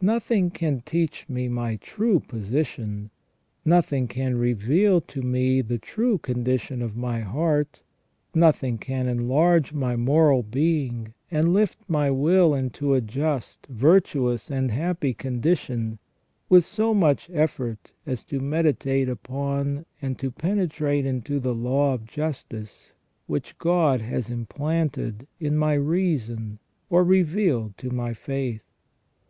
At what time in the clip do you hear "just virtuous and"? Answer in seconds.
13.02-14.70